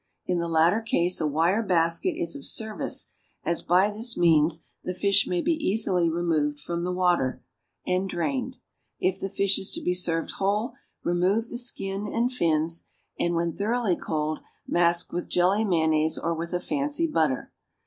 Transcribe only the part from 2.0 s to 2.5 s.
is of